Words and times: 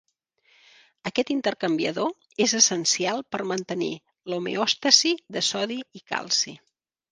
Aquest 1.09 1.29
intercanviador 1.33 2.41
és 2.47 2.55
essencial 2.61 3.23
per 3.37 3.41
mantenir 3.53 3.91
l'homeòstasi 4.33 5.15
de 5.37 5.47
sodi 5.53 5.81
i 6.01 6.05
calci. 6.15 6.59